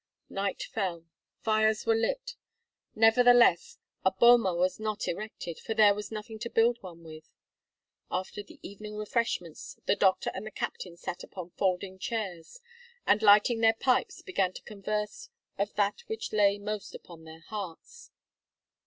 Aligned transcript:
Night 0.31 0.63
fell. 0.63 1.05
Fires 1.41 1.85
were 1.85 1.93
lit. 1.93 2.35
Nevertheless, 2.95 3.77
a 4.03 4.09
boma 4.11 4.55
was 4.55 4.79
not 4.79 5.07
erected, 5.07 5.59
for 5.59 5.75
there 5.75 5.93
was 5.93 6.11
nothing 6.11 6.39
to 6.39 6.49
build 6.49 6.81
one 6.81 7.03
with. 7.03 7.29
After 8.09 8.41
the 8.41 8.57
evening 8.67 8.95
refreshments, 8.95 9.77
the 9.85 9.95
doctor 9.95 10.31
and 10.33 10.43
the 10.47 10.49
captain 10.49 10.97
sat 10.97 11.23
upon 11.23 11.51
folding 11.51 11.99
chairs, 11.99 12.61
and 13.05 13.21
lighting 13.21 13.61
their 13.61 13.75
pipes, 13.75 14.23
began 14.23 14.53
to 14.53 14.63
converse 14.63 15.29
of 15.59 15.71
that 15.75 16.01
which 16.07 16.33
lay 16.33 16.57
most 16.57 16.95
upon 16.95 17.23
their 17.23 17.41
hearts. 17.41 18.09